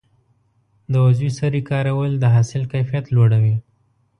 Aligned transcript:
د 0.91 0.93
عضوي 1.05 1.31
سرې 1.39 1.61
کارول 1.69 2.11
د 2.17 2.25
حاصل 2.35 2.61
کیفیت 2.73 3.05
لوړوي. 3.15 3.55